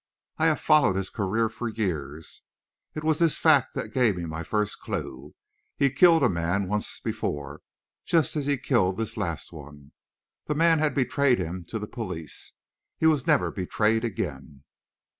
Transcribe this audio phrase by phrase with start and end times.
[0.39, 2.41] I have followed his career for years
[2.95, 5.35] it was this fact that gave me my first clue.
[5.77, 7.61] He killed a man once before,
[8.03, 9.91] just as he killed this last one.
[10.45, 12.53] The man had betrayed him to the police.
[12.97, 14.63] He was never betrayed again."